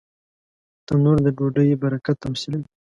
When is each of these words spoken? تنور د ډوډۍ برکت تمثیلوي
تنور 0.87 1.17
د 1.25 1.27
ډوډۍ 1.37 1.69
برکت 1.83 2.15
تمثیلوي 2.25 2.65